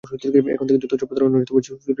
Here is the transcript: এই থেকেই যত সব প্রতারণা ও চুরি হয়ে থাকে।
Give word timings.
এই 0.03 0.19
থেকেই 0.23 0.41
যত 0.75 0.93
সব 0.93 1.07
প্রতারণা 1.09 1.37
ও 1.37 1.59
চুরি 1.59 1.69
হয়ে 1.69 1.79
থাকে। 1.79 1.89